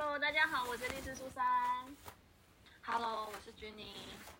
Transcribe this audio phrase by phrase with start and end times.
[0.00, 1.44] Hello，大家好，我是律师苏珊。
[2.86, 3.96] Hello，我是君妮。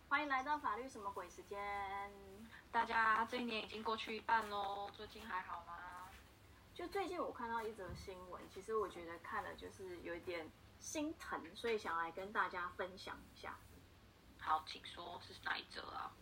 [0.09, 1.59] 欢迎来到法律什么鬼时间。
[2.71, 6.09] 大家这一年已经过去一半喽，最近还好吗？
[6.73, 10.49] 就最近我看到一则新闻，其实我觉得看了就是有一点
[10.79, 13.59] 心疼，所以想来跟大家分享一下。
[14.39, 16.13] 好，请说是哪一则啊？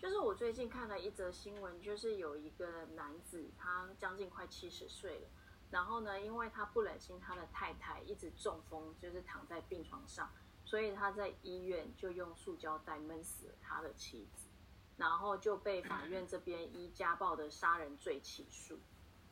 [0.00, 5.28] 就是我最近看了一则新闻，就是有一个男子，他将近快七十岁了，
[5.70, 10.30] 然后呢，因为他不忍心他的太太一直中风，就是躺在病床上，
[10.64, 14.46] 所以他在医院就用塑胶袋闷死了他的妻子，
[14.96, 18.78] 然后就被法院这边依家暴的杀人罪起诉。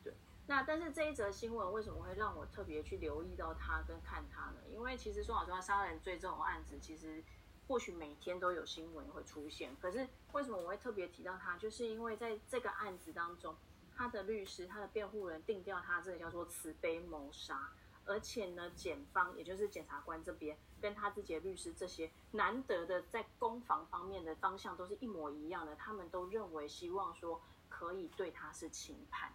[0.03, 0.13] 对，
[0.47, 4.57] 那但是这一则新闻为什么会让我特别去留意到他跟看他呢？
[4.71, 7.23] 因为其实说老实话，杀人罪这种案子其实。
[7.67, 11.55] 或许每天都有新闻会出现，可是为什么我会特别提到他？
[11.55, 13.55] 就是因为在这个案子当中，
[13.99, 17.69] 他的律师、他的辩护人定调他这个叫做慈悲谋杀，
[18.05, 29.33] 而且呢，检方也就是检察官这边跟他自己的律师这些难得的在攻防方面的方向都是一模一样的，他们都认为希望说可以对他是轻判。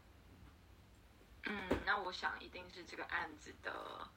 [1.44, 4.08] 嗯，那我想一定是这个案子的。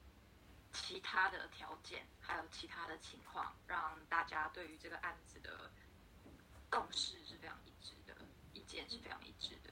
[0.73, 5.71] 其他的条件，还有其他的情况，让大家对于这个案子的
[6.69, 8.15] 共识是非常一致的，
[8.53, 9.66] 意见是非常一致的。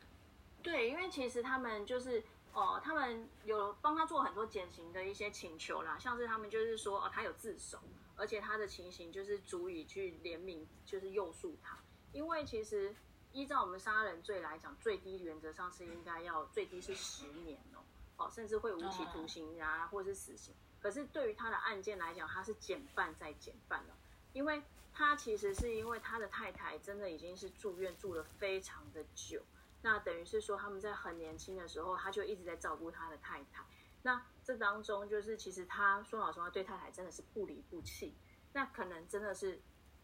[0.65, 7.79] 对，因为其实他们就是，哦、呃，他们有帮他做很多减刑的一些请求啦，像是他们就是说，哦，他有自首，
[8.15, 11.77] 而且他的情形就是足以去怜悯，就是诱诉他。
[12.11, 12.95] 因为其实
[13.31, 17.85] 依照我们杀人罪来讲，最低原则上是应该要最低是十年哦，
[18.17, 20.51] 哦，甚至会无期徒刑啊，或者是死刑。
[20.81, 23.95] 可是对于他的案件来讲，他是减半再减半了，
[24.33, 29.43] 因为他其实是因为他的太太真的已经是住院住了非常的久，
[29.85, 33.63] 那等于是说他们在很年轻的时候，他就一直在照顾他的太太。
[34.01, 38.17] 那这当中就是其实他说老实话，对太太真的是不离不弃。
[38.51, 39.61] 那可能真的是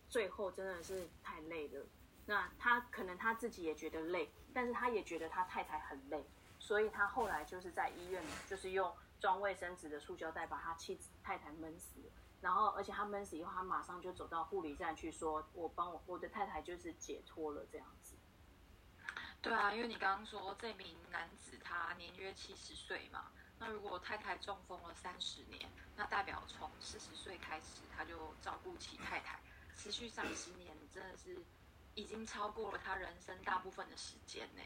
[0.08, 1.84] 最后真的是太累了，
[2.28, 6.24] 那他可能他自己也觉得累，但是他也觉得他太太很累，
[6.60, 8.96] 所以他后来就是在医院就是用。
[9.22, 12.00] 装卫生纸的塑胶袋把他妻子太太闷死，
[12.42, 18.16] 然后而且他闷死以后，他马上就走到护理站去说：“我帮我我的太太就是解脱了这样子。”
[19.42, 29.40] 对啊，因为你刚刚说这名男子他年约七十岁嘛，那如果太太中风了三十年，那代表从四十岁开始他就照顾起太太，
[29.76, 31.38] 持续三十年，真的是
[31.96, 34.62] 已经超过了他人生大部分的时间呢。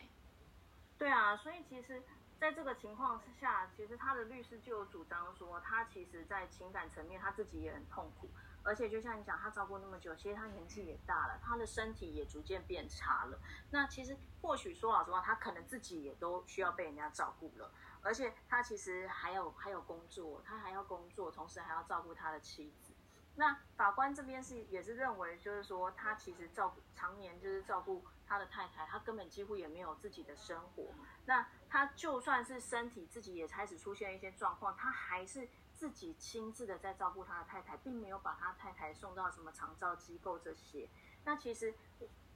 [0.97, 2.01] 对啊，所以其实。
[2.37, 8.29] 在这个情况之下，其实他的律师就有主张说，他其实，在情感层面他自己也很痛苦，
[8.65, 13.39] 而且就像你讲，他照顾那么久，其实他年纪也大了，他的身体也逐渐变差了。
[13.69, 17.71] 那其实或许说老实话，他可能自己也都需要被人家照顾了，
[18.01, 22.91] 而且他其实还有还有工作，他还要工作，同时还要照顾他的妻子。
[23.37, 30.85] 那法官这边是也是认为，就是说他其实照顾常年就是照顾他的太太，他根本几乎也没有自己的生活。
[31.25, 31.45] 那
[31.75, 40.89] 他就算是身体自己也开始出现一些状况，他还是自己亲自的在照顾他的太太，并没有把他太太送到什么长照机构这些。
[41.25, 41.73] 那其实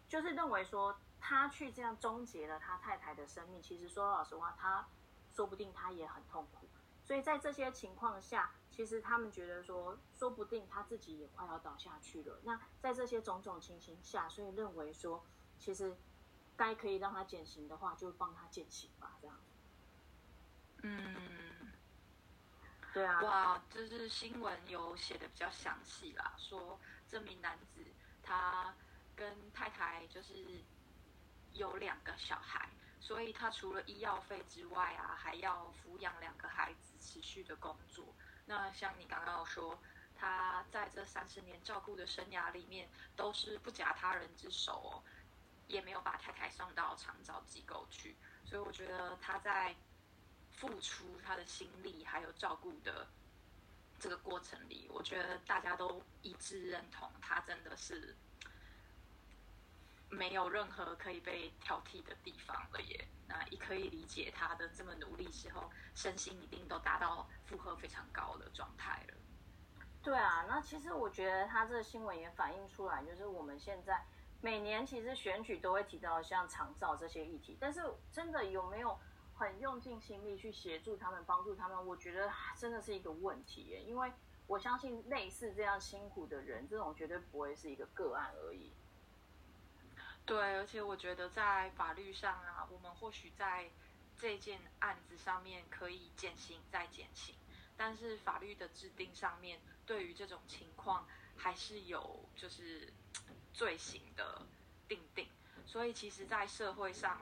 [0.10, 3.62] 就是认为说，他去这样终结了他太太的生命。
[3.62, 4.86] 其实说老实话，他
[5.32, 6.68] 说不定他也很痛苦。
[7.06, 12.42] 所以在这些情况下，其实他们觉得说，说不定他自己也快要倒下去了。
[12.44, 15.24] 那在这些种种情形下，所以认为说，
[15.58, 15.96] 其实
[16.59, 19.36] 该可以让他减刑的话，就帮他减刑吧，这样。
[20.84, 21.72] 嗯，
[22.94, 23.22] 对啊。
[23.22, 26.78] 哇，就是新闻有写的比较详细啦，说
[27.08, 27.81] 这名男子
[28.22, 28.75] 他
[29.16, 30.34] 跟太太就是
[31.53, 32.70] 有两个小孩。
[33.02, 38.06] 所以他除了医药费之外啊，还要抚养两个孩子，持续的工作。
[38.46, 39.80] 那像你刚刚说，
[40.18, 44.91] 他在这三十年照顾的生涯里面，都是不假他人之手哦，
[45.69, 48.18] 也没有把太太送到长照机构去。
[48.44, 49.74] 所以我觉得他在
[50.52, 53.07] 付出他的心力还有照顾的
[53.97, 58.14] 这个过程里，我觉得大家都一致认同，他真的是。
[60.11, 69.14] 没有任何可以被挑剔的地方了耶，那也可以理解他的这么努力之后，身心一定都达到负荷非常高的状态了。
[70.02, 74.03] 对啊，那其实我觉得他这个新闻也反映出来，就是我们现在
[74.41, 78.97] 每年其实选举都会提到像长照这些议题，但是真的有没有
[79.34, 81.86] 很用尽心力去协助他们、帮助他们？
[81.86, 84.12] 我觉得真的是一个问题耶，因为
[84.47, 88.72] 我相信类似这样辛苦的人，这种绝对不会是一个个案而已。
[90.26, 93.70] 对，而且我觉得在法律上啊，我们或许在
[94.18, 97.35] 这件案子上面可以减刑再减刑，
[97.76, 102.94] 但是法律的制定上面对于这种情况还是有就是
[103.53, 104.41] 罪行的
[104.87, 105.28] 定定，
[105.66, 107.22] 所以其实，在社会上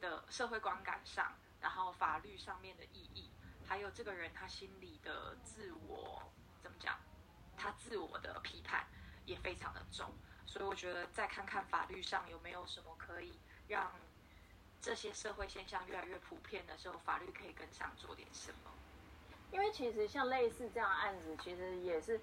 [0.00, 3.30] 的社会观感上，然后法律上面的意义，
[3.66, 6.22] 还有这个人他心里的自我
[6.62, 6.98] 怎么讲，
[7.56, 8.86] 他自我的批判
[9.24, 10.12] 也非常的重，
[10.46, 13.92] 所以我觉得再看看法律上有没有什么可以让
[14.80, 18.70] 这些社会现象越来越普遍的时候，法律可以跟上做点什么。
[19.50, 22.20] 因为其实像类似这样案子，其实也是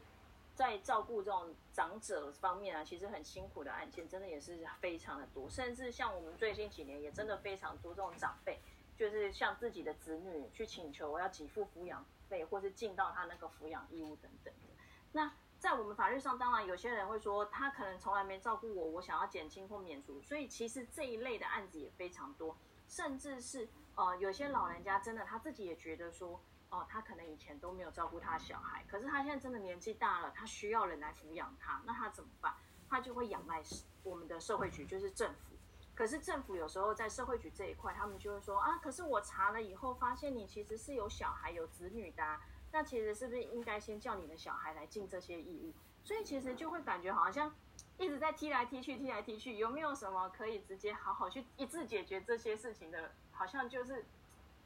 [0.56, 5.50] 在照顾这种长者方面啊，其实很辛苦的案件，真的也是非常的多。
[5.50, 8.62] 甚至像我们最近几年也真的非常多这种长辈，
[8.96, 14.74] 就是向自己的子女去请求要给付抚养费，或是尽到他那个抚养义务等等的。
[15.12, 20.22] 那在我们法律上，当然有些人会说，他可能从来没照顾我，我想要减轻或免除。
[20.22, 22.56] 所以其实这一类的案子也非常多，
[22.88, 26.40] 甚至是呃有些老人家真的他自己也觉得说。
[26.76, 32.54] 哦，他可能以前都没有照顾他小孩，可是他现在真的年纪大了，他需要人来抚养他，那他怎么办？
[32.90, 33.64] 他就会仰赖
[34.04, 35.56] 我们的社会局，就是政府。
[35.94, 42.40] 可是政府有时候在社会局这一块，他们就会说啊，可是我查了以后发现你其实是有小孩、有子女的，
[42.74, 45.74] 那其实是不是应该先叫你的小孩来尽这些义务？
[46.04, 47.56] 所以其实就会感觉好像
[47.98, 53.14] 一直在踢来踢去、踢来踢去，有没有什么可以直接好好去一次解决这些事情的？
[53.32, 54.06] 好像就是。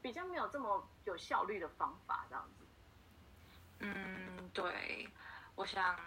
[0.02, 2.66] 比较没有这么有效率的方法，这样子。
[3.80, 5.08] 嗯，对，
[5.54, 5.98] 我想，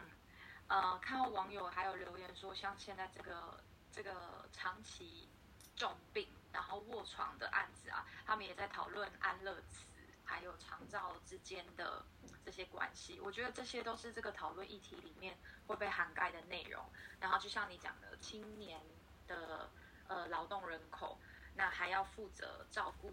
[0.67, 5.27] 呃，看到网友还有留言说，像现在这个这个长期
[5.75, 9.85] 重病然后卧床的案子啊，他们也在讨论安乐死
[10.23, 12.05] 还有长照之间的
[12.45, 13.19] 这些关系。
[13.19, 15.37] 我觉得这些都是这个讨论议题里面
[15.67, 16.83] 会被涵盖的内容。
[17.19, 18.79] 然后就像你讲的，青年
[19.27, 19.69] 的
[20.07, 21.19] 呃劳动人口，
[21.55, 23.11] 那还要负责照顾。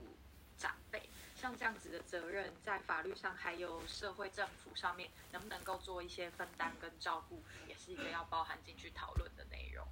[0.60, 9.86] 长辈像这样子的责任，在法律上还有社会政府上面，能不能够做一些分担跟照顾，也是一个要包含进去讨论的内容。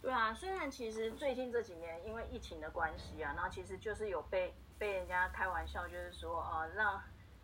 [0.00, 7.02] 对啊，虽然其实最近这几年因为疫情的关系啊，然后其实就是有被被人家开玩笑，就是说呃让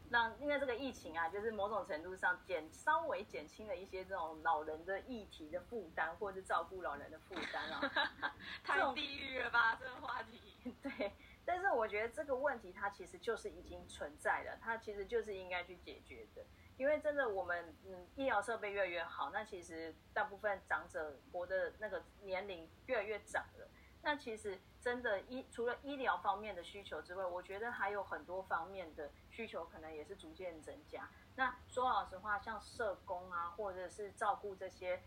[0.08, 7.92] 让因为这个疫情啊，就是某种程度上减稍微减轻了一些这种老人的议题的负担，或者是照顾老人的负担啊。
[8.64, 10.74] 太地狱了吧，这个话题。
[10.82, 11.12] 对。
[11.46, 16.44] 但是我觉得这个问题它其实就是已经存在了，它其实就是应该去解决的。
[16.76, 23.70] 因为真的我们嗯医疗设备越来越好，那其实大部分长者活的那个年龄越来越长了。
[24.02, 31.08] 那其实真的医除了医疗方面的需求之外，我觉得还有很多方面的需求可能也是逐渐增加。
[31.36, 35.00] 那说老实话，像社工啊，或者是照顾这些。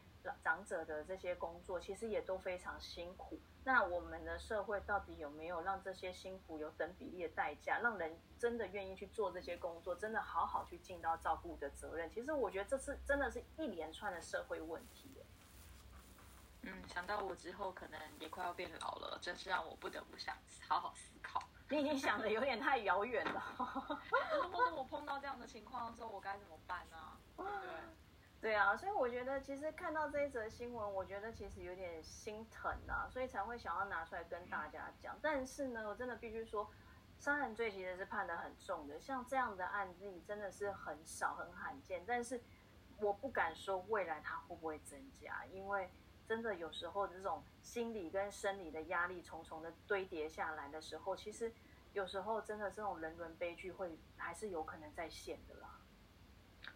[0.43, 3.39] 长者的这些工作其实也都非常辛苦。
[3.63, 12.09] 那我们的社会到底有没有让这些辛苦有等比例的代价，让人真的愿意去做这些工作，真的好好去尽到照顾的责任？
[12.09, 15.09] 其实我觉得这是真的是一连串的社会问题。
[16.61, 20.35] 嗯，想到我之后可能也快要变老了，真是让我不得不想
[20.67, 21.41] 好好思考。
[21.69, 23.55] 你已经想的有点太遥远了。
[24.41, 26.97] 如果我碰到这样的情况的时候，我该怎么办呢？
[28.75, 35.17] 所以我觉得其实看到这一则新闻，我觉得其实有点心疼啊，所以才会想要拿出来跟大家讲。
[35.21, 36.69] 但是呢，我真的必须说，
[37.19, 42.03] 杀人罪其实是判的很重的，像这样的案例真的是很少很罕见。
[42.05, 42.41] 但是
[42.99, 45.89] 我不敢说未来它会不会增加，因为
[46.27, 51.51] 真的有时候这种心理跟生理的压力重重的堆叠下来的时候，其实
[51.93, 55.79] 有时候真的这种人伦悲剧会还是有可能再现的啦。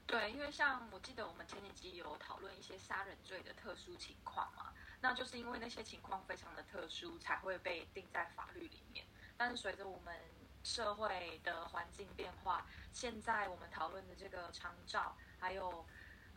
[0.06, 9.06] 对，因为像我记得我们前几集有讨论一些杀人罪的特殊情况嘛，那就是因为那些情况非常的特殊，才会被定在法律里面。
[9.38, 10.16] 但是随着我们
[10.64, 15.86] 社会的环境变化，现在我们讨论的这个长照，还有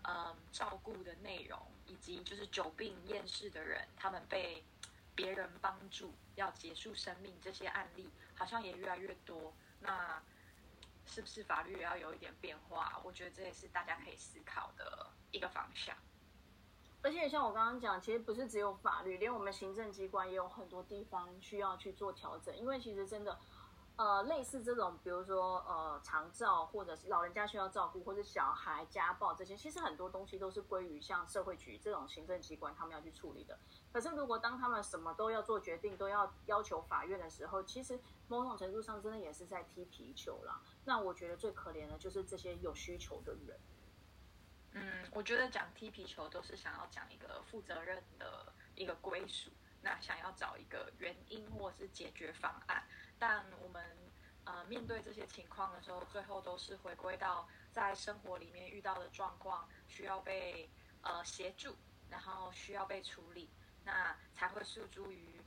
[0.04, 4.64] 嗯照顾的内容，以及就是久病厌世的人，他们被
[5.14, 9.52] 别人帮助要结束生命这些案例，好像也越来越多。
[9.80, 10.22] 那
[11.06, 13.00] 是不是法律也要有一点变化？
[13.04, 15.96] 我觉得这也是大家可以思考的一个方向。
[17.02, 22.56] 而且像我刚刚讲，其实不是只有法律，连我们行政机关也有很多地方需要去做调整。
[22.56, 23.38] 因为其实真的，
[23.96, 33.58] 呃，类似这种，比如说呃，长照或者是老人家需要照顾，或者小孩家暴这些，其实很多东西都是归于像社会局这种行政机关他们要去处理的。
[33.90, 37.98] 可是如果当他们什么都要做决定，都要要求法院的时候，其实
[38.28, 40.60] 某种程度上真的也是在踢皮球了。
[40.84, 43.58] 那我觉得最可怜的就是这些有需求的人。
[44.72, 49.50] 嗯，我觉得讲踢皮球都是想要讲一个负责任的一个归属，
[49.80, 52.86] 那想要找一个原因或是解决方案。
[53.18, 53.82] 但我们
[54.44, 60.68] 呃面对这些情况的时候，最后都是回归到在生活里面遇到的状况需要被
[61.02, 61.74] 呃协助，
[62.10, 63.48] 然后需要被处理，
[63.84, 65.40] 那才会诉诸于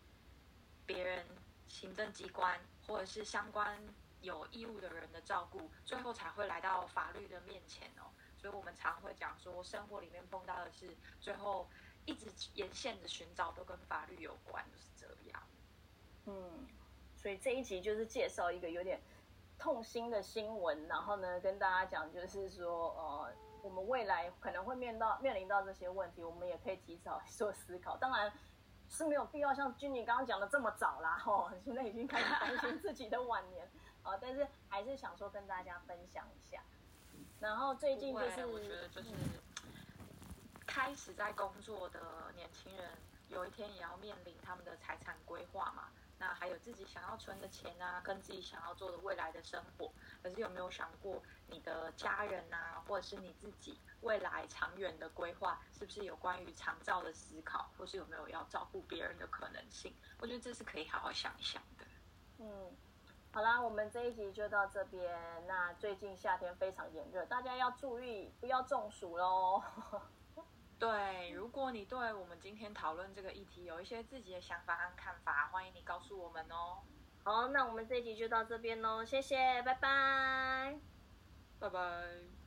[0.86, 1.26] 别人
[1.68, 3.80] 行政机关或者是相关
[4.22, 8.10] 有义务的人的照顾，最后才会来到法律的面前哦。
[8.38, 11.70] 所以我们常会讲说，生活里面碰到的是最后
[12.06, 15.44] 一直沿线的寻找都跟法律有关，就是这样。
[16.26, 16.68] 嗯，
[17.22, 18.98] 所以这一集就是介绍一个有点
[19.58, 27.98] 痛心的新闻，然后呢，跟大家讲就是说，呃，我们未来可能会面到面临到这些问题，我们也可以提早做思考。
[27.98, 28.32] 当然
[28.90, 33.70] 是没有必要像君妮刚刚讲的这么早啦，吼， 现在已经开始担心自己的晚年
[34.02, 36.64] 啊，但是还是想说跟大家分享一下。
[37.42, 39.10] 然后最近就是我觉得就是
[40.66, 42.00] 开始在工作的
[42.34, 42.90] 年轻人，
[43.28, 45.90] 有一天也要面临他们的财产规划嘛。
[46.20, 49.92] 那还有自己想要存的钱啊，跟自己想要做的未来的生活。
[50.22, 59.96] 可是有没有想过，你的家人啊，或者是你自己未来长远的规划，是不是有关于长照的思考，或是有没有要照顾别人的可能性？
[60.20, 61.86] 我觉得这是可以好好想一想的。
[62.40, 62.72] 嗯。
[63.32, 65.16] 好啦，我们这一集就到这边。
[65.46, 69.64] 那最近夏天非常炎热，大家要注意不要中暑喽。
[70.80, 76.80] 对，如果你对我们今天讨论这个议题有一些自己的想法和看法，欢迎你告诉我们哦。
[77.22, 80.80] 好，那我们这一集就到这边喽，谢谢，拜拜，
[81.60, 82.39] 拜拜。